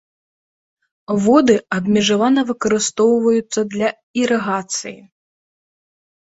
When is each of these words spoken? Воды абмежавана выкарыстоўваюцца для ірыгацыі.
Воды 1.25 1.55
абмежавана 1.77 2.41
выкарыстоўваюцца 2.49 3.59
для 3.75 3.89
ірыгацыі. 4.23 4.97